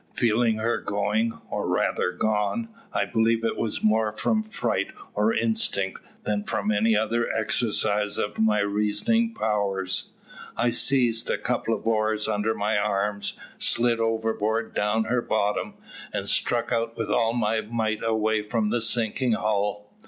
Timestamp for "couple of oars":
11.37-12.27